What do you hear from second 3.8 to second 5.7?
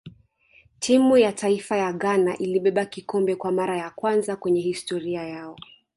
kwanza kwenye historia yao